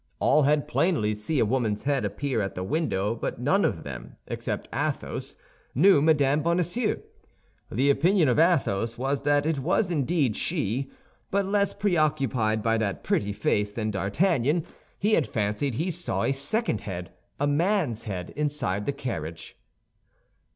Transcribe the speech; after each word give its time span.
All 0.17 0.41
had 0.41 0.67
plainly 0.67 1.13
seen 1.13 1.41
a 1.41 1.45
woman's 1.45 1.83
head 1.83 2.03
appear 2.05 2.41
at 2.41 2.55
the 2.55 2.63
window, 2.63 3.13
but 3.13 3.39
none 3.39 3.63
of 3.63 3.83
them, 3.83 4.15
except 4.25 4.67
Athos, 4.73 5.35
knew 5.75 6.01
Mme. 6.01 6.41
Bonacieux. 6.41 7.01
The 7.71 7.91
opinion 7.91 8.27
of 8.27 8.39
Athos 8.39 8.97
was 8.97 9.21
that 9.21 9.45
it 9.45 9.59
was 9.59 9.91
indeed 9.91 10.35
she; 10.35 10.89
but 11.29 11.45
less 11.45 11.71
preoccupied 11.75 12.63
by 12.63 12.79
that 12.79 13.03
pretty 13.03 13.31
face 13.31 13.73
than 13.73 13.91
D'Artagnan, 13.91 14.65
he 14.97 15.13
had 15.13 15.27
fancied 15.27 15.75
he 15.75 15.91
saw 15.91 16.23
a 16.23 16.31
second 16.31 16.81
head, 16.81 17.11
a 17.39 17.45
man's 17.45 18.05
head, 18.05 18.31
inside 18.31 18.87
the 18.87 18.93
carriage. 18.93 19.55